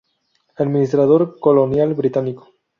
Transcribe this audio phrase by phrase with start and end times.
[0.55, 2.51] Administrador colonial Británico.